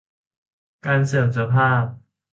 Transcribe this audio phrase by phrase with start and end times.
[0.85, 1.83] การเสื่อมสภาพ